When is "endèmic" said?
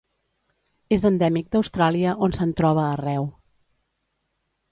1.09-1.51